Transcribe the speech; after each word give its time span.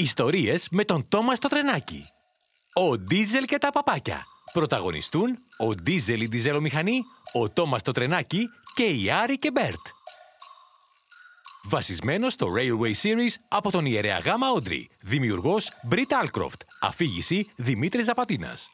Ιστορίες 0.00 0.68
με 0.70 0.84
τον 0.84 1.08
Τόμας 1.08 1.36
στο 1.36 1.48
τρενάκι. 1.48 2.04
Ο 2.74 2.98
Ντίζελ 2.98 3.44
και 3.44 3.58
τα 3.58 3.70
παπάκια. 3.70 4.26
Πρωταγωνιστούν 4.52 5.38
ο 5.58 5.74
Ντίζελ 5.74 6.20
η 6.20 6.26
διζελομηχανή, 6.26 7.00
ο 7.32 7.50
Τόμας 7.50 7.82
το 7.82 7.92
τρενάκι 7.92 8.48
και 8.74 8.82
η 8.82 9.10
Άρη 9.10 9.38
και 9.38 9.50
Μπέρτ. 9.50 9.86
Βασισμένο 11.64 12.30
στο 12.30 12.48
Railway 12.56 12.92
Series 13.02 13.34
από 13.48 13.70
τον 13.70 13.84
ιερέα 13.84 14.18
Γάμα 14.18 14.50
Όντρι. 14.50 14.90
Δημιουργός 15.00 15.70
Μπρίτ 15.82 16.14
Άλκροφτ. 16.14 16.62
Αφήγηση 16.80 17.46
Δημήτρης 17.56 18.04
Ζαπατίνας. 18.04 18.70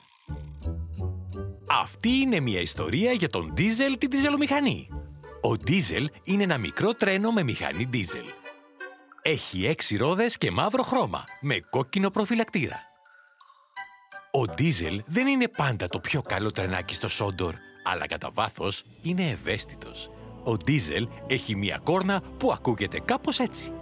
Αυτή 1.82 2.08
είναι 2.08 2.40
μια 2.40 2.60
ιστορία 2.60 3.12
για 3.12 3.28
τον 3.28 3.52
Ντίζελ 3.54 3.98
τη 3.98 4.06
διζελομηχανή. 4.06 4.88
Ο 5.42 5.56
Ντίζελ 5.56 6.10
είναι 6.24 6.42
ένα 6.42 6.58
μικρό 6.58 6.94
τρένο 6.94 7.30
με 7.30 7.42
μηχανή 7.42 7.86
Ντίζελ. 7.86 8.26
Έχει 9.28 9.66
έξι 9.66 9.96
ρόδες 9.96 10.38
και 10.38 10.50
μαύρο 10.50 10.82
χρώμα, 10.82 11.24
με 11.40 11.60
κόκκινο 11.70 12.10
προφυλακτήρα. 12.10 12.80
Ο 14.32 14.44
Ντίζελ 14.44 15.02
δεν 15.06 15.26
είναι 15.26 15.48
πάντα 15.48 15.88
το 15.88 15.98
πιο 16.00 16.22
καλό 16.22 16.50
τρενάκι 16.50 16.94
στο 16.94 17.08
Σόντορ, 17.08 17.54
αλλά 17.84 18.06
κατά 18.06 18.30
βάθος 18.30 18.84
είναι 19.02 19.30
ευαίσθητος. 19.30 20.10
Ο 20.44 20.56
Ντίζελ 20.56 21.08
έχει 21.26 21.56
μία 21.56 21.80
κόρνα 21.84 22.22
που 22.36 22.52
ακούγεται 22.52 23.00
κάπως 23.00 23.38
έτσι. 23.38 23.72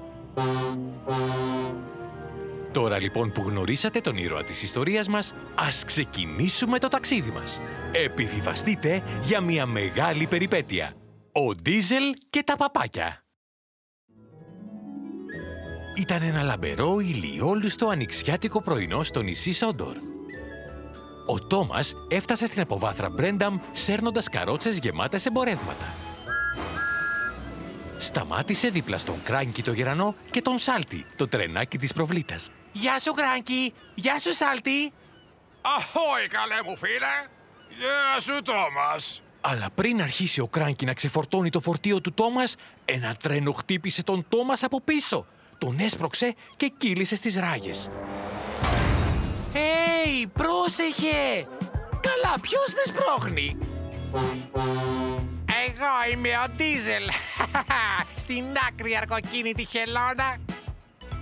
Τώρα 2.72 2.98
λοιπόν 2.98 3.32
που 3.32 3.42
γνωρίσατε 3.42 4.00
τον 4.00 4.16
ήρωα 4.16 4.44
της 4.44 4.62
ιστορίας 4.62 5.08
μας, 5.08 5.34
ας 5.54 5.84
ξεκινήσουμε 5.84 6.78
το 6.78 6.88
ταξίδι 6.88 7.30
μας. 7.30 7.60
Επιβιβαστείτε 7.92 9.02
για 9.22 9.40
μια 9.40 9.66
μεγάλη 9.66 10.26
περιπέτεια. 10.26 10.92
Ο 11.32 11.54
Ντίζελ 11.54 12.14
και 12.30 12.42
τα 12.42 12.56
παπάκια. 12.56 13.23
Ήταν 15.96 16.22
ένα 16.22 16.42
λαμπερό 16.42 16.98
ηλιόλουστο 16.98 17.88
ανοιξιάτικο 17.88 18.62
πρωινό 18.62 19.02
στο 19.02 19.22
νησί 19.22 19.52
Σόντορ. 19.52 19.96
Ο 21.26 21.38
Τόμας 21.46 21.94
έφτασε 22.08 22.46
στην 22.46 22.60
αποβάθρα 22.60 23.10
Μπρένταμ 23.10 23.58
σέρνοντας 23.72 24.28
καρότσες 24.28 24.78
γεμάτες 24.78 25.26
εμπορεύματα. 25.26 25.84
Σταμάτησε 27.98 28.68
δίπλα 28.68 28.98
στον 28.98 29.22
Κράνκι 29.24 29.62
το 29.62 29.72
γερανό 29.72 30.14
και 30.30 30.42
τον 30.42 30.58
Σάλτι, 30.58 31.06
το 31.16 31.28
τρενάκι 31.28 31.78
της 31.78 31.92
προβλήτας. 31.92 32.50
Γεια 32.72 32.98
σου, 32.98 33.12
Κράνκι! 33.12 33.72
Γεια 33.94 34.18
σου, 34.18 34.34
Σάλτη! 34.34 34.92
Αχόι, 35.60 36.26
καλέ 36.28 36.70
μου 36.70 36.76
φίλε! 36.76 37.14
Γεια 37.78 38.20
σου, 38.20 38.42
Τόμας! 38.42 39.22
Αλλά 39.40 39.66
πριν 39.74 40.02
αρχίσει 40.02 40.40
ο 40.40 40.46
Κράνκι 40.46 40.84
να 40.84 40.92
ξεφορτώνει 40.92 41.50
το 41.50 41.60
φορτίο 41.60 42.00
του 42.00 42.12
Τόμας, 42.12 42.54
ένα 42.84 43.16
τρένο 43.22 43.52
χτύπησε 43.52 44.02
τον 44.02 44.26
Τόμας 44.28 44.62
από 44.62 44.80
πίσω. 44.80 45.26
Τον 45.64 45.78
έσπρωξε 45.78 46.34
και 46.56 46.72
κύλησε 46.76 47.16
στις 47.16 47.36
ράγες. 47.36 47.90
Έι, 49.54 50.26
πρόσεχε! 50.26 51.46
Καλά, 52.00 52.34
ποιος 52.40 52.72
με 52.74 52.82
σπρώχνει; 52.86 53.56
Εγώ 55.66 56.12
είμαι 56.12 56.28
ο 56.28 56.48
Ντίζελ. 56.56 57.04
Στην 58.22 58.44
άκρη 58.68 58.96
αργοκίνητη 58.96 59.64
χελώνα. 59.64 60.36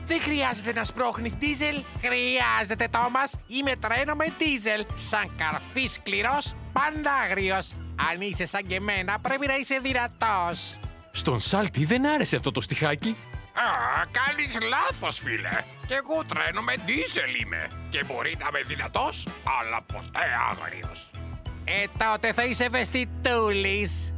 Δεν 0.06 0.20
χρειάζεται 0.20 0.72
να 0.72 0.84
σπρώχνεις 0.84 1.34
Ντίζελ. 1.36 1.82
Χρειάζεται, 2.00 2.88
Τόμας. 2.90 3.34
Είμαι 3.46 3.76
τρένο 3.76 4.14
με 4.14 4.32
Ντίζελ. 4.38 4.84
Σαν 4.94 5.30
καρφί 5.36 5.86
σκληρός, 5.86 6.54
πάντα 6.72 7.12
άγριος. 7.12 7.72
Αν 8.12 8.20
είσαι 8.20 8.46
σαν 8.46 8.66
και 8.66 8.74
εμένα, 8.74 9.18
πρέπει 9.18 9.46
να 9.46 9.56
είσαι 9.56 9.78
δυνατός. 9.82 10.78
Στον 11.12 11.40
Σάλτι 11.40 11.84
δεν 11.84 12.06
άρεσε 12.06 12.36
αυτό 12.36 12.50
το 12.50 12.60
στιχάκι. 12.60 13.16
Α, 13.54 14.04
κάνεις 14.10 14.58
λάθος, 14.68 15.18
φίλε. 15.18 15.64
Κι 15.86 15.92
εγώ 15.92 16.24
τρένο 16.24 16.62
με 16.62 16.74
ντίζελ 16.84 17.40
είμαι. 17.40 17.68
Και 17.90 18.04
μπορεί 18.04 18.36
να 18.40 18.46
είμαι 18.48 18.62
δυνατός, 18.62 19.26
αλλά 19.60 19.82
ποτέ 19.82 20.26
άγριος. 20.50 21.10
Ε, 21.64 21.84
τότε 21.98 22.32
θα 22.32 22.44
είσαι 22.44 22.64
ευαισθητούλης. 22.64 24.14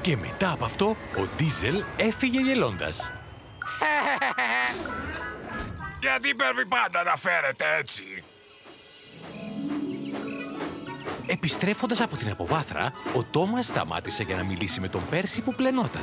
Και 0.00 0.16
μετά 0.16 0.50
από 0.50 0.64
αυτό, 0.64 0.96
ο 1.16 1.28
Ντίζελ 1.36 1.82
έφυγε 1.96 2.40
γελώντας. 2.40 3.12
Γιατί 6.00 6.34
πρέπει 6.34 6.66
πάντα 6.66 7.02
να 7.02 7.16
φέρετε 7.16 7.64
έτσι; 7.78 8.22
Επιστρέφοντας 11.26 12.00
από 12.00 12.16
την 12.16 12.30
αποβάθρα, 12.30 12.92
ο 13.14 13.24
Τόμας 13.24 13.66
σταμάτησε 13.66 14.22
για 14.22 14.36
να 14.36 14.42
μιλήσει 14.42 14.80
με 14.80 14.88
τον 14.88 15.02
Πέρσι 15.10 15.40
που 15.40 15.54
πλενόταν. 15.54 16.02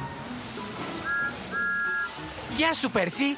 Γεια 2.58 2.74
σου, 2.74 2.92
Πέρτσι. 2.92 3.38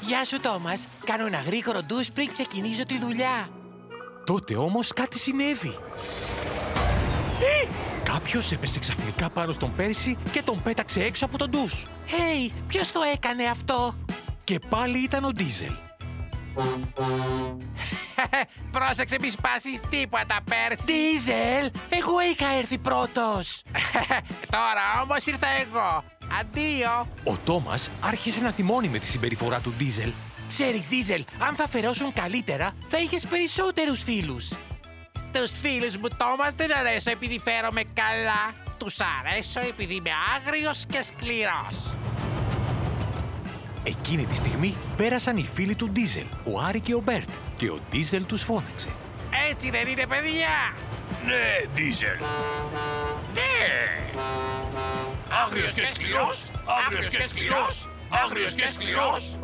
Γεια 0.00 0.24
σου, 0.24 0.40
Τόμας. 0.40 0.86
Κάνω 1.04 1.26
ένα 1.26 1.38
γρήγορο 1.38 1.82
ντους 1.82 2.10
πριν 2.10 2.30
ξεκινήσω 2.30 2.84
τη 2.84 2.98
δουλειά. 2.98 3.48
Τότε 4.24 4.56
όμως 4.56 4.92
κάτι 4.92 5.18
συνέβη. 5.18 5.78
Τι! 7.38 7.68
Κάποιος 8.04 8.52
έπεσε 8.52 8.78
ξαφνικά 8.78 9.30
πάνω 9.30 9.52
στον 9.52 9.74
Πέρσι 9.76 10.16
και 10.30 10.42
τον 10.42 10.62
πέταξε 10.62 11.02
έξω 11.02 11.24
από 11.24 11.38
τον 11.38 11.50
ντους. 11.50 11.86
Χέι, 12.06 12.52
ποιος 12.66 12.92
το 12.92 13.00
έκανε 13.14 13.44
αυτό; 13.44 13.94
Και 14.44 14.58
πάλι 14.68 14.98
ήταν 14.98 15.24
ο 15.24 15.30
Ντίζελ. 15.30 15.72
Πρόσεξε 18.70 19.16
μη 19.20 19.30
σπάσεις 19.30 19.80
τίποτα, 19.88 20.38
Πέρσι. 20.44 20.84
Ντίζελ, 20.84 21.70
εγώ 21.88 22.20
είχα 22.32 22.48
έρθει 22.58 22.78
πρώτος. 22.78 23.62
Τώρα 24.56 25.02
όμως 25.02 25.26
ήρθα 25.26 25.46
εγώ. 25.48 26.04
Αντίο. 26.40 27.08
Ο 27.24 27.36
Τόμας 27.44 27.90
άρχισε 28.00 28.40
να 28.40 28.50
θυμώνει 28.50 28.88
με 28.88 28.98
τη 28.98 29.06
συμπεριφορά 29.06 29.60
του 29.60 29.74
Ντίζελ. 29.78 30.12
Ξέρεις, 30.48 30.88
Ντίζελ, 30.88 31.24
αν 31.38 31.54
θα 31.56 31.68
φερόσουν 31.68 32.12
καλύτερα, 32.12 32.72
θα 32.88 32.98
είχες 32.98 33.26
περισσότερους 33.26 34.02
φίλους. 34.02 34.52
Τους 35.32 35.50
φίλους 35.60 35.96
μου, 35.96 36.08
Τόμας, 36.16 36.52
δεν 36.56 36.76
αρέσω 36.76 37.10
επειδή 37.10 37.40
φέρομαι 37.44 37.82
καλά. 37.82 38.52
Τους 38.78 38.96
αρέσω 39.00 39.60
επειδή 39.60 39.94
είμαι 39.94 40.10
άγριος 40.36 40.84
και 40.88 41.02
σκληρός. 41.02 41.94
Εκείνη 43.84 44.26
τη 44.26 44.36
στιγμή 44.36 44.76
πέρασαν 44.96 45.36
οι 45.36 45.48
φίλοι 45.54 45.74
του 45.74 45.90
Ντίζελ, 45.90 46.26
ο 46.44 46.60
Άρη 46.60 46.80
και 46.80 46.94
ο 46.94 47.00
Μπέρτ, 47.00 47.28
και 47.56 47.70
ο 47.70 47.78
Ντίζελ 47.90 48.26
τους 48.26 48.42
φώναξε. 48.42 48.88
Έτσι 49.50 49.70
δεν 49.70 49.86
είναι, 49.88 50.06
παιδιά. 50.06 50.74
Ναι, 51.24 51.72
ντίζελ. 51.74 52.18
Ναι. 55.58 55.64
Άγριος 55.64 55.72
και 55.72 55.86
σκληρός, 55.94 56.50
άγριος 56.86 57.08
και 57.08 57.22
σκληρός, 57.22 57.88
άγριος 58.24 58.54
και 58.54 58.66
σκληρός. 58.66 59.38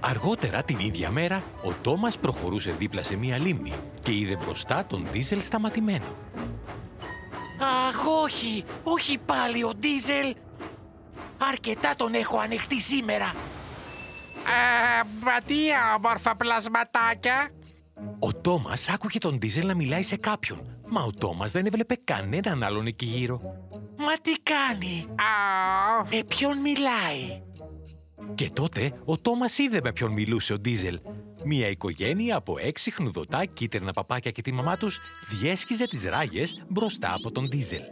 Αργότερα 0.00 0.62
την 0.62 0.78
ίδια 0.78 1.10
μέρα, 1.10 1.42
ο 1.62 1.72
Τόμας 1.82 2.18
προχωρούσε 2.18 2.74
δίπλα 2.78 3.02
σε 3.02 3.16
μία 3.16 3.38
λίμνη 3.38 3.72
και 4.00 4.12
είδε 4.12 4.36
μπροστά 4.36 4.84
τον 4.86 5.06
Ντίζελ 5.10 5.42
σταματημένο. 5.42 6.04
Αχ, 7.60 8.06
όχι, 8.22 8.64
όχι 8.82 9.18
πάλι 9.18 9.64
ο 9.64 9.70
Ντίζελ. 9.78 10.34
Αρκετά 11.50 11.94
τον 11.96 12.14
έχω 12.14 12.38
ανοιχτεί 12.38 12.80
σήμερα. 12.80 13.34
Ε, 14.46 15.04
μα 15.20 15.40
τι 15.46 15.56
όμορφα 15.96 16.34
πλασματάκια. 16.36 17.50
Ο 18.18 18.32
Τόμας 18.32 18.88
άκουγε 18.88 19.18
τον 19.18 19.38
Ντίζελ 19.38 19.66
να 19.66 19.74
μιλάει 19.74 20.02
σε 20.02 20.16
κάποιον, 20.16 20.60
μα 20.88 21.02
ο 21.02 21.10
Τόμας 21.12 21.52
δεν 21.52 21.66
έβλεπε 21.66 21.96
κανέναν 22.04 22.62
άλλον 22.62 22.86
εκεί 22.86 23.04
γύρω. 23.04 23.40
Μα 23.96 24.12
τι 24.22 24.32
κάνει; 24.42 25.04
Α, 25.08 26.04
Με 26.10 26.24
ποιον 26.28 26.58
μιλάει; 26.58 27.42
Και 28.34 28.50
τότε 28.50 28.92
ο 29.04 29.18
Τόμας 29.18 29.58
είδε 29.58 29.80
με 29.82 29.92
ποιον 29.92 30.12
μιλούσε 30.12 30.52
ο 30.52 30.58
Ντίζελ. 30.58 31.00
Μια 31.44 31.68
οικογένεια 31.68 32.36
από 32.36 32.56
έξι 32.60 32.90
χνουδωτά 32.90 33.44
κίτρινα 33.44 33.92
παπάκια 33.92 34.30
και 34.30 34.42
τη 34.42 34.52
μαμά 34.52 34.76
τους 34.76 34.98
διέσχιζε 35.30 35.86
τις 35.86 36.04
ράγες 36.04 36.64
μπροστά 36.68 37.14
από 37.14 37.30
τον 37.30 37.48
Ντίζελ. 37.48 37.82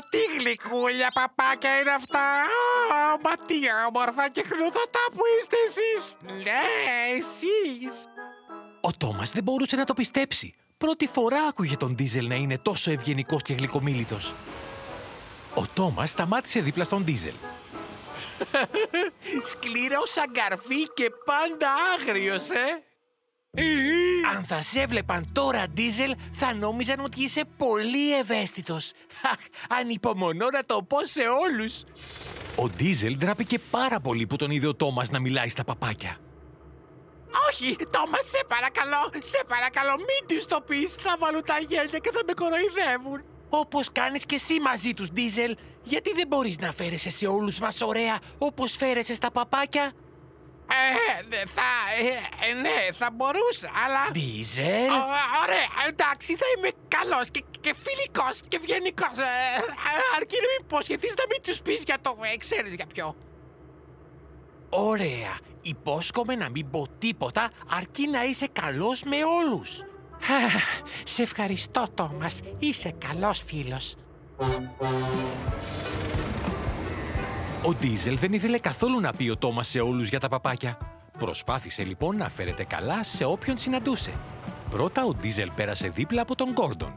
Α, 0.00 0.06
τι 0.08 0.18
γλυκούλια 0.38 1.10
παπάκια 1.14 1.80
είναι 1.80 1.90
αυτά. 1.90 2.20
Α, 2.20 3.18
μα 3.24 3.44
τι 3.46 3.56
όμορφα 3.88 4.28
και 4.28 4.42
χνουδωτά 4.42 5.04
που 5.12 5.22
είστε 5.38 5.56
εσείς. 5.66 6.16
Ναι, 6.44 6.62
εσείς. 7.16 8.04
Ο 8.80 8.90
Τόμας 8.92 9.30
δεν 9.30 9.42
μπορούσε 9.42 9.76
να 9.76 9.84
το 9.84 9.94
πιστέψει. 9.94 10.54
Πρώτη 10.78 11.06
φορά 11.06 11.42
άκουγε 11.48 11.76
τον 11.76 11.94
Ντίζελ 11.94 12.26
να 12.26 12.34
είναι 12.34 12.58
τόσο 12.58 12.90
ευγενικός 12.90 13.42
και 13.42 13.52
γλυκομίλητος. 13.52 14.32
Ο 15.54 15.64
Τόμας 15.74 16.10
σταμάτησε 16.10 16.60
δίπλα 16.60 16.84
στον 16.84 17.04
Ντίζελ. 17.04 17.34
Σκληρός 19.50 20.10
σαν 20.10 20.32
καρφί 20.32 20.82
και 20.94 21.10
πάντα 21.24 21.70
άγριος, 21.98 22.50
ε. 22.50 22.82
Αν 24.34 24.44
θα 24.44 24.62
σε 24.62 24.80
έβλεπαν 24.80 25.32
τώρα, 25.32 25.68
Ντίζελ, 25.68 26.14
θα 26.32 26.54
νόμιζαν 26.54 27.00
ότι 27.00 27.22
είσαι 27.22 27.44
πολύ 27.56 28.18
ευαίσθητος. 28.18 28.92
Αχ, 29.32 29.38
ανυπομονώ 29.80 30.46
να 30.52 30.64
το 30.64 30.82
πω 30.82 31.04
σε 31.04 31.22
όλους. 31.22 31.84
Ο 32.56 32.68
Ντίζελ 32.68 33.16
ντράπηκε 33.16 33.58
πάρα 33.58 34.00
πολύ 34.00 34.26
που 34.26 34.36
τον 34.36 34.50
είδε 34.50 34.66
ο 34.66 34.74
Τόμας 34.74 35.10
να 35.10 35.20
μιλάει 35.20 35.48
στα 35.48 35.64
παπάκια. 35.64 36.16
Όχι, 37.48 37.76
Τόμας, 37.90 38.24
σε 38.24 38.44
παρακαλώ, 38.48 39.10
σε 39.20 39.42
παρακαλώ, 39.48 39.94
μην 39.96 40.36
τους 40.36 40.46
το 40.46 40.60
πεις. 40.66 40.94
Θα 40.94 41.16
βάλουν 41.18 41.44
τα 41.44 41.58
γέλια 41.68 41.98
και 41.98 42.10
θα 42.14 42.20
με 42.26 42.32
κοροϊδεύουν. 42.32 43.24
Όπως 43.48 43.92
κάνεις 43.92 44.24
και 44.26 44.34
εσύ 44.34 44.60
μαζί 44.60 44.94
τους, 44.94 45.10
Ντίζελ. 45.10 45.56
Γιατί 45.82 46.12
δεν 46.12 46.26
μπορείς 46.26 46.58
να 46.58 46.72
φέρεσαι 46.72 47.10
σε 47.10 47.26
όλους 47.26 47.58
μας 47.58 47.80
ωραία 47.80 48.18
όπως 48.38 48.76
φέρεσαι 48.76 49.14
στα 49.14 49.30
παπάκια; 49.30 49.92
Ε, 50.70 51.46
θα, 51.46 51.68
ε, 51.98 52.48
ε, 52.48 52.52
ναι, 52.52 52.78
θα 52.98 53.10
μπορούσα, 53.12 53.70
αλλά... 53.84 54.10
Ντίζελ. 54.12 54.90
Ω, 54.90 55.02
ωραία, 55.42 55.70
εντάξει, 55.88 56.36
θα 56.36 56.46
είμαι 56.56 56.70
καλός 56.88 57.30
και, 57.30 57.44
και 57.60 57.74
φιλικός 57.84 58.40
και 58.48 58.56
ευγενικός. 58.56 59.16
Ε, 59.18 59.22
ε, 59.22 60.02
αρκεί 60.16 60.36
να 60.42 60.46
μην 60.50 60.60
υποσχεθείς 60.60 61.14
να 61.18 61.24
μην 61.30 61.42
τους 61.42 61.60
πεις 61.62 61.82
για 61.84 61.98
το... 62.00 62.16
Ε, 62.32 62.36
ξέρεις 62.36 62.74
για 62.74 62.86
ποιο. 62.94 63.16
Ωραία. 64.68 65.38
Υπόσχομαι 65.62 66.34
να 66.34 66.48
μην 66.50 66.70
πω 66.70 66.86
τίποτα 66.98 67.50
αρκεί 67.68 68.08
να 68.08 68.24
είσαι 68.24 68.46
καλός 68.52 69.02
με 69.02 69.16
όλους. 69.24 69.84
Σε 71.04 71.22
ευχαριστώ, 71.22 71.86
Τόμας. 71.94 72.40
Είσαι 72.58 72.94
καλός 73.06 73.42
φίλος. 73.46 73.96
Ο 77.62 77.74
Ντίζελ 77.74 78.18
δεν 78.18 78.32
ήθελε 78.32 78.58
καθόλου 78.58 79.00
να 79.00 79.12
πει 79.12 79.28
ο 79.28 79.36
Τόμας 79.36 79.68
σε 79.68 79.80
όλους 79.80 80.08
για 80.08 80.20
τα 80.20 80.28
παπάκια. 80.28 80.78
Προσπάθησε 81.18 81.82
λοιπόν 81.82 82.16
να 82.16 82.28
φέρεται 82.28 82.64
καλά 82.64 83.02
σε 83.02 83.24
όποιον 83.24 83.58
συναντούσε. 83.58 84.12
Πρώτα 84.70 85.04
ο 85.04 85.14
Ντίζελ 85.14 85.50
πέρασε 85.50 85.88
δίπλα 85.88 86.22
από 86.22 86.34
τον 86.34 86.52
Γκόρντον. 86.52 86.94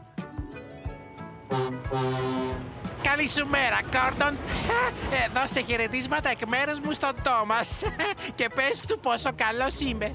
Καλή 3.02 3.28
σου 3.28 3.46
μέρα, 3.46 3.80
Κόρντον. 3.82 4.36
Ε, 5.12 5.40
δώσε 5.40 5.60
χαιρετίσματα 5.60 6.30
εκ 6.30 6.46
μέρους 6.48 6.80
μου 6.80 6.92
στον 6.92 7.12
Τόμας. 7.22 7.82
Και 8.34 8.48
πες 8.54 8.84
του 8.88 8.98
πόσο 8.98 9.30
καλός 9.36 9.80
είμαι. 9.80 10.10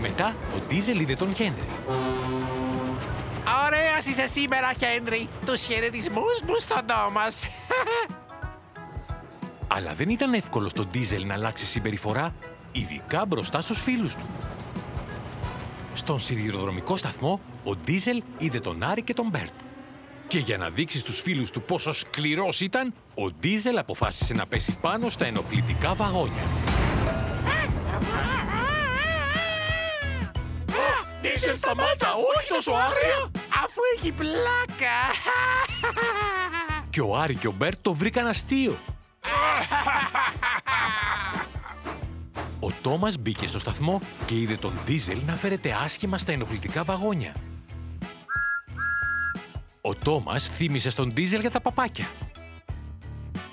Μετά 0.00 0.34
ο 0.56 0.58
Ντίζελ 0.68 1.00
είδε 1.00 1.14
τον 1.14 1.34
Χένρι. 1.34 1.68
Ωραίος 3.66 4.06
είσαι 4.06 4.26
σήμερα, 4.26 4.72
Χένρι. 4.72 5.28
Τους 5.46 5.62
χαιρετισμούς 5.62 6.40
μου 6.46 6.54
στον 6.58 6.82
Τόμας. 6.86 7.46
Αλλά 9.78 9.94
δεν 9.94 10.08
ήταν 10.08 10.32
εύκολο 10.32 10.68
στον 10.68 10.88
Ντίζελ 10.90 11.26
να 11.26 11.34
αλλάξει 11.34 11.66
συμπεριφορά, 11.66 12.34
ειδικά 12.72 13.26
μπροστά 13.26 13.60
στους 13.60 13.80
φίλους 13.80 14.14
του. 14.14 14.26
Στον 15.94 16.20
σιδηροδρομικό 16.20 16.96
σταθμό, 16.96 17.40
ο 17.64 17.76
Ντίζελ 17.76 18.22
είδε 18.38 18.60
τον 18.60 18.82
Άρη 18.82 19.02
και 19.02 19.14
τον 19.14 19.28
Μπέρτ. 19.28 19.52
Και 20.26 20.38
για 20.38 20.56
να 20.56 20.70
δείξει 20.70 20.98
στους 20.98 21.20
φίλους 21.20 21.50
του 21.50 21.62
πόσο 21.62 21.92
σκληρός 21.92 22.60
ήταν, 22.60 22.94
ο 23.14 23.30
Ντίζελ 23.30 23.78
αποφάσισε 23.78 24.34
να 24.34 24.46
πέσει 24.46 24.76
πάνω 24.80 25.08
στα 25.08 25.26
ενοχλητικά 25.26 25.94
βαγόνια. 25.94 26.42
Ντίζελ, 31.20 31.56
σταμάτα, 31.56 32.14
όχι 32.36 32.48
τόσο 32.48 32.72
άγρια. 32.72 33.30
Αφού 33.64 33.80
έχει 33.96 34.12
πλάκα. 34.12 34.96
Και 36.90 37.00
ο 37.00 37.16
Άρη 37.16 37.34
και 37.34 37.46
ο 37.46 37.52
Μπέρτ 37.52 37.78
το 37.82 37.94
βρήκαν 37.94 38.26
αστείο. 38.26 38.78
Τόμας 42.82 43.16
μπήκε 43.16 43.46
στο 43.46 43.58
σταθμό 43.58 44.00
και 44.26 44.34
είδε 44.34 44.56
τον 44.56 44.72
Ντίζελ 44.84 45.18
να 45.26 45.36
φέρεται 45.36 45.76
άσχημα 45.84 46.18
στα 46.18 46.32
ενοχλητικά 46.32 46.84
βαγόνια. 46.84 47.34
Ο 49.80 49.94
Τόμας 49.94 50.46
θύμισε 50.46 50.90
στον 50.90 51.12
Ντίζελ 51.12 51.40
για 51.40 51.50
τα 51.50 51.60
παπάκια. 51.60 52.06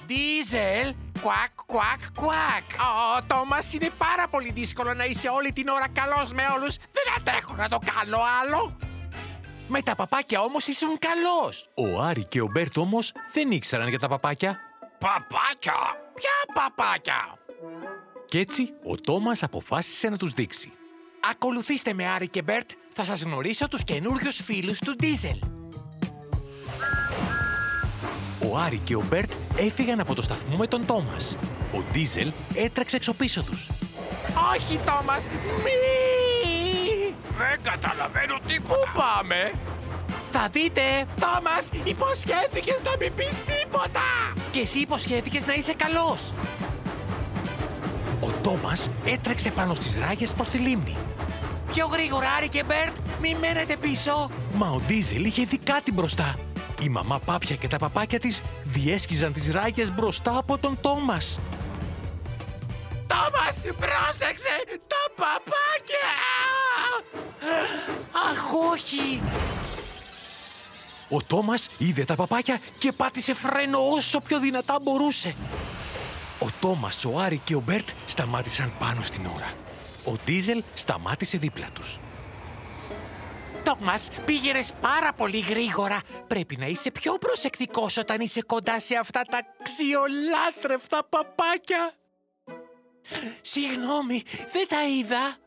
Ντίζελ, 0.06 0.94
κουακ, 1.22 1.52
κουακ, 1.66 2.00
κουακ. 2.20 2.68
Ω 3.18 3.26
Τόμας, 3.28 3.74
είναι 3.74 3.90
πάρα 3.98 4.28
πολύ 4.28 4.52
δύσκολο 4.52 4.94
να 4.94 5.06
είσαι 5.06 5.28
όλη 5.28 5.54
την 5.54 5.68
ώρα 5.68 5.88
καλός 5.88 6.32
με 6.32 6.44
όλους. 6.56 6.76
Δεν 6.78 7.04
αντέχω 7.18 7.54
να 7.54 7.70
το 7.70 7.80
κάνω 7.94 8.18
άλλο. 8.42 8.78
Με 9.68 9.82
τα 9.82 9.96
παπάκια 9.96 10.42
όμως 10.42 10.68
ήσουν 10.68 10.98
καλός. 11.00 11.70
Ο 11.76 12.02
Άρη 12.02 12.26
και 12.26 12.42
ο 12.42 12.48
Μπέρτ 12.52 12.78
όμως 12.78 13.12
δεν 13.34 13.52
ήξεραν 13.52 13.88
για 13.88 14.00
τα 14.00 14.08
παπάκια. 14.08 14.60
Παπάκια. 15.00 15.74
Ποια 16.14 16.54
παπάκια. 16.54 17.38
Κι 18.36 18.42
έτσι 18.42 18.70
ο 18.84 18.96
Τόμας 18.96 19.44
αποφάσισε 19.44 20.10
να 20.10 20.18
τους 20.18 20.32
δείξει. 20.32 20.72
Ακολουθήστε 21.32 21.94
με 21.94 22.08
Άρη 22.08 22.28
και 22.28 22.42
Μπέρτ, 22.42 22.70
θα 22.94 23.04
σας 23.06 23.22
γνωρίσω 23.22 23.68
τους 23.68 23.84
καινούριους 23.84 24.42
φίλους 24.44 24.80
του 24.80 24.96
Ντίζελ. 24.96 25.40
Ο 28.52 28.58
Άρη 28.58 28.78
και 28.78 28.96
ο 28.96 29.04
Μπέρτ 29.10 29.32
έφυγαν 29.58 30.00
από 30.00 30.16
το 30.16 30.22
σταθμό 30.22 30.58
με 30.58 30.68
τον 30.68 30.86
Τόμας. 30.86 31.38
Ο 31.74 31.84
Ντίζελ 31.92 32.32
έτρεξε 32.54 32.96
έξω 32.96 33.14
πίσω 33.14 33.44
τους. 33.44 33.70
Όχι, 34.54 34.80
Τόμας, 34.86 35.28
μη! 35.64 37.16
Δεν 37.38 37.62
καταλαβαίνω 37.64 38.08
τίποτα. 38.08 38.36
Πού 38.38 38.92
πάμε; 38.96 39.52
Θα 40.32 40.48
δείτε, 40.52 40.82
Τόμας, 41.20 41.70
υποσχέθηκες 41.84 42.82
να 42.84 42.92
μην 43.00 43.16
πεις 43.16 43.44
τίποτα! 43.44 44.34
Και 44.52 44.60
εσύ 44.60 44.80
υποσχέθηκες 44.80 45.46
να 45.46 45.54
είσαι 45.54 45.74
καλός. 45.74 46.34
Ο 48.26 48.32
Τόμας 48.44 48.90
έτρεξε 49.06 49.52
πάνω 49.52 49.74
στις 49.74 49.98
ράγες 49.98 50.34
προς 50.34 50.50
τη 50.50 50.58
λίμνη. 50.58 50.96
Πιο 51.74 51.86
γρήγορα, 51.86 52.30
Άρη 52.38 52.50
και 52.50 52.64
Μπέρτ, 52.64 52.96
μη 53.22 53.36
μένετε 53.40 53.78
πίσω. 53.78 54.30
Μα 54.54 54.70
ο 54.70 54.82
Ντίζελ 54.88 55.26
είχε 55.26 55.46
δει 55.46 55.58
κάτι 55.58 55.92
μπροστά. 55.92 56.36
Η 56.82 56.90
μαμά 56.90 57.20
Πάπια 57.20 57.56
και 57.56 57.68
τα 57.68 57.78
παπάκια 57.78 58.20
της 58.20 58.42
διέσχιζαν 58.64 59.34
τις 59.34 59.52
ράγες 59.52 59.92
μπροστά 59.92 60.38
από 60.38 60.58
τον 60.58 60.78
Τόμας. 60.82 61.40
Τόμας, 63.08 63.62
πρόσεξε, 63.62 64.56
τα 64.88 65.04
παπάκια! 65.16 66.10
Αχ, 68.30 68.54
όχι! 68.72 69.22
Ο 71.10 71.22
Τόμας 71.28 71.70
είδε 71.78 72.06
τα 72.06 72.16
παπάκια 72.16 72.60
και 72.78 72.92
πάτησε 72.92 73.34
φρένο 73.34 73.78
όσο 73.90 74.20
πιο 74.20 74.40
δυνατά 74.40 74.78
μπορούσε. 74.82 75.36
Ο 76.40 76.48
Τόμας, 76.62 77.06
ο 77.06 77.20
Άρη 77.20 77.42
και 77.44 77.56
ο 77.56 77.60
Μπέρτ 77.60 77.88
σταμάτησαν 78.06 78.72
πάνω 78.80 79.02
στην 79.02 79.26
ώρα. 79.26 79.54
Ο 80.06 80.12
Ντίζελ 80.26 80.64
σταμάτησε 80.74 81.38
δίπλα 81.38 81.68
τους. 81.74 82.00
Τόμας, 83.64 84.10
πήγαινες 84.26 84.74
πάρα 84.82 85.14
πολύ 85.14 85.40
γρήγορα. 85.40 86.02
Πρέπει 86.28 86.58
να 86.58 86.66
είσαι 86.66 86.92
πιο 86.92 87.14
προσεκτικός 87.14 87.98
όταν 87.98 88.22
είσαι 88.22 88.42
κοντά 88.42 88.80
σε 88.80 88.96
αυτά 88.96 89.22
τα 89.22 89.40
αξιολάτρευτα 89.64 91.04
παπάκια. 91.10 91.94
Συγγνώμη, 93.42 94.24
δεν 94.52 94.68
τα 94.68 94.88
είδα. 94.88 95.38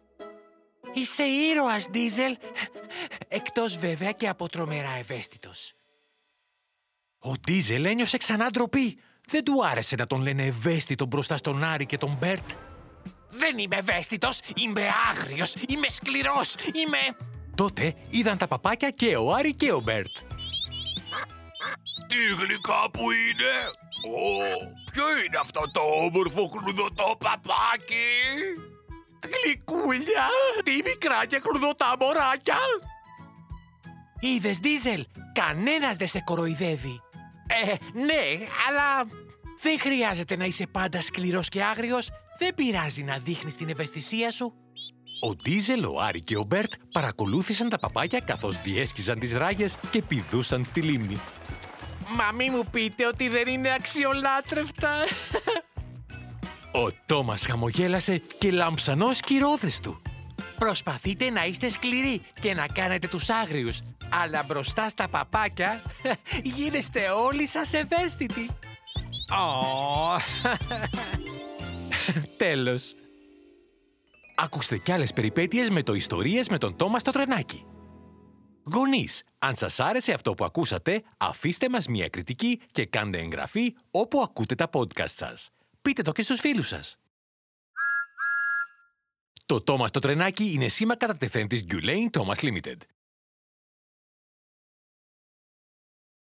Είσαι 0.93 1.23
ήρωας, 1.23 1.89
Ντίζελ. 1.91 2.37
Εκτός 3.29 3.77
βέβαια 3.77 4.13
και 4.13 4.29
από 4.29 4.49
τρομερά 4.49 4.97
ευαίσθητος. 4.99 5.73
Ο 7.19 7.33
Ντίζελ 7.33 7.85
ένιωσε 7.85 8.17
ξανά 8.17 8.51
ντροπή. 8.51 8.99
Δεν 9.31 9.45
του 9.45 9.67
άρεσε 9.67 9.95
να 9.97 10.07
τον 10.07 10.23
λένε 10.23 10.45
ευαίσθητο 10.45 11.07
μπροστά 11.07 11.37
στον 11.37 11.65
Άρη 11.65 11.87
και 11.87 11.99
τον 11.99 12.17
Μπέρτ. 12.21 12.51
Δεν 13.31 13.59
είμαι 13.59 13.77
ευαίσθητος, 13.77 14.41
είμαι 14.55 14.83
άγριος, 15.11 15.55
είμαι 15.69 15.89
σκληρός, 15.89 16.55
είμαι... 16.55 16.99
Τότε 17.55 17.95
είδαν 18.09 18.39
τα 18.39 18.49
παπάκια 18.49 18.91
και 18.91 19.17
ο 19.17 19.33
Άρη 19.35 19.55
και 19.55 19.73
ο 19.73 19.81
Μπέρτ. 19.81 20.17
Τι 22.07 22.17
γλυκά 22.39 22.91
που 22.93 23.11
είναι. 23.11 23.53
Ω, 24.07 24.39
ποιο 24.93 25.05
είναι 25.27 25.39
αυτό 25.41 25.61
το 25.73 25.81
όμορφο 25.81 26.47
χνουδωτό 26.47 27.17
παπάκι; 27.19 28.09
Γλυκούλια, 29.33 30.27
τι 30.63 30.73
μικρά 30.73 31.27
και 31.27 31.41
χνουδωτά 31.43 31.97
μωράκια. 32.01 32.59
Είδες, 34.21 34.61
Ντίζελ, 34.61 35.07
κανένας 35.33 35.97
δεν 35.97 36.09
σε 36.09 36.21
κοροϊδεύει. 36.21 37.01
Ε, 37.49 37.75
ναι, 37.99 38.47
αλλά 38.69 39.07
δεν 39.61 39.81
χρειάζεται 39.81 40.37
να 40.37 40.45
είσαι 40.45 40.67
πάντα 40.67 41.01
σκληρός 41.01 41.49
και 41.49 41.63
άγριος. 41.63 42.11
Δεν 42.39 42.55
πειράζει 42.55 43.03
να 43.03 43.19
δείχνεις 43.19 43.57
την 43.57 43.69
ευαισθησία 43.69 44.31
σου. 44.31 44.53
Ο 45.21 45.35
Ντίζελ, 45.35 45.85
ο 45.85 46.01
Άρη 46.01 46.23
και 46.23 46.37
ο 46.37 46.43
Μπέρτ 46.43 46.73
παρακολούθησαν 46.93 47.69
τα 47.69 47.79
παπάκια 47.79 48.21
καθώς 48.21 48.61
διέσχιζαν 48.61 49.19
τις 49.19 49.33
ράγες 49.33 49.77
και 49.91 50.03
πηδούσαν 50.03 50.65
στη 50.65 50.81
λίμνη. 50.81 51.21
Μα 52.17 52.33
μη 52.33 52.51
μου 52.51 52.65
πείτε 52.71 53.07
ότι 53.07 53.29
δεν 53.29 53.47
είναι 53.49 53.73
αξιολάτρευτα. 53.73 54.91
Ο 56.73 56.93
Τόμας 57.07 57.47
χαμογέλασε 57.47 58.23
και 58.39 58.51
λάμψαν 58.51 59.03
οι 59.03 59.21
προφυλακτήρες 59.21 59.81
του. 59.81 60.03
Προσπαθείτε 60.59 61.31
να 61.31 61.45
είστε 61.45 61.69
σκληροί 61.69 62.21
και 62.41 62.55
να 62.55 62.67
κάνετε 62.67 63.07
τους 63.07 63.31
άγριους. 63.31 63.79
Αλλά 64.11 64.43
μπροστά 64.43 64.89
στα 64.89 65.09
παπάκια 65.09 65.83
γίνεστε 66.57 67.09
όλοι 67.09 67.47
σας 67.47 67.73
ευαίσθητοι. 67.73 68.51
Ω, 69.31 70.17
Τέλος. 72.37 72.95
Ακούστε 74.37 74.79
κι 74.79 74.93
άλλες 74.93 75.13
περιπέτειες 75.13 75.71
με 75.71 75.83
το 75.83 75.95
ιστορίες 75.95 76.49
με 76.49 76.59
τον 76.59 76.77
Τόμας 76.77 77.01
στο 77.01 77.11
τρενάκι. 77.11 77.65
Γονείς, 78.73 79.23
αν 79.39 79.57
σας 79.57 79.81
άρεσε 79.81 80.13
αυτό 80.13 80.35
που 80.35 80.45
ακούσατε, 80.45 81.03
αφήστε 81.17 81.69
μας 81.69 81.87
μια 81.87 82.09
κριτική 82.09 82.61
και 82.71 82.87
κάντε 82.87 83.19
εγγραφή 83.19 83.75
όπου 83.91 84.21
ακούτε 84.21 84.55
τα 84.55 84.69
podcast 84.73 85.09
σας. 85.09 85.51
Πείτε 85.83 86.03
το 86.03 86.13
και 86.13 86.23
στους 86.23 86.41
φίλους 86.41 86.69
σας. 86.69 86.97
Το 89.47 89.61
Τόμας 89.61 89.89
στο 89.89 89.99
τρενάκι 89.99 90.53
είναι 90.53 90.69
σήμα 90.69 90.97
κατά 90.97 91.17
τεθέν 91.17 91.49
της 91.49 91.65
Gulane 91.71 92.11
Thomas 92.19 92.37
Limited. 92.41 92.77